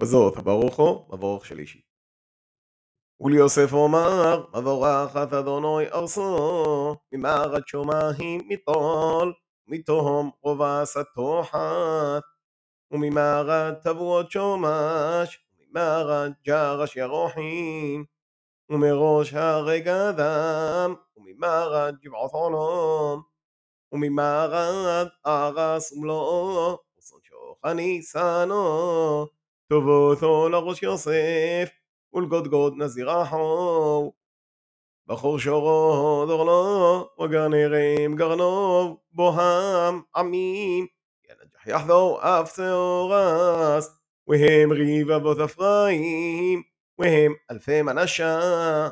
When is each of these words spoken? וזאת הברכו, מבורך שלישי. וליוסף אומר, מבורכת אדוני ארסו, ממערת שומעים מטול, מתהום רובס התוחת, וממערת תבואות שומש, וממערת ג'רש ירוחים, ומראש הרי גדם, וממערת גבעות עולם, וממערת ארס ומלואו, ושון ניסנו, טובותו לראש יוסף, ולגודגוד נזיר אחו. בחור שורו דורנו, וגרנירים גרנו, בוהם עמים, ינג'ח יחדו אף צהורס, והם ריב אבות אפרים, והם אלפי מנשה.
וזאת 0.00 0.36
הברכו, 0.36 1.06
מבורך 1.12 1.46
שלישי. 1.46 1.80
וליוסף 3.20 3.72
אומר, 3.72 4.44
מבורכת 4.54 5.32
אדוני 5.32 5.88
ארסו, 5.92 6.96
ממערת 7.12 7.68
שומעים 7.68 8.40
מטול, 8.48 9.32
מתהום 9.66 10.30
רובס 10.42 10.96
התוחת, 10.96 12.22
וממערת 12.90 13.74
תבואות 13.82 14.30
שומש, 14.30 15.38
וממערת 15.58 16.32
ג'רש 16.46 16.96
ירוחים, 16.96 18.04
ומראש 18.70 19.34
הרי 19.34 19.80
גדם, 19.80 20.94
וממערת 21.16 21.94
גבעות 22.02 22.30
עולם, 22.32 23.22
וממערת 23.92 25.08
ארס 25.26 25.92
ומלואו, 25.92 26.78
ושון 26.98 27.20
ניסנו, 29.70 29.80
טובותו 29.80 30.48
לראש 30.48 30.82
יוסף, 30.82 31.70
ולגודגוד 32.14 32.74
נזיר 32.76 33.22
אחו. 33.22 34.12
בחור 35.06 35.38
שורו 35.38 36.24
דורנו, 36.28 37.06
וגרנירים 37.20 38.16
גרנו, 38.16 38.96
בוהם 39.12 40.02
עמים, 40.16 40.86
ינג'ח 41.30 41.66
יחדו 41.66 42.18
אף 42.20 42.52
צהורס, 42.52 43.98
והם 44.26 44.72
ריב 44.72 45.10
אבות 45.10 45.38
אפרים, 45.38 46.62
והם 46.98 47.34
אלפי 47.50 47.82
מנשה. 47.82 48.88